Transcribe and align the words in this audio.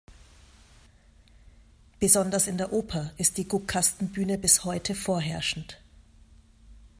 Besonders 1.99 2.47
in 2.47 2.57
der 2.57 2.73
Oper 2.73 3.11
ist 3.17 3.37
die 3.37 3.47
Guckkastenbühne 3.47 4.39
bis 4.39 4.63
heute 4.63 4.95
vorherrschend. 4.95 5.79